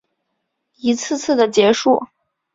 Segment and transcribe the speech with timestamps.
[0.77, 2.07] 一次次的结束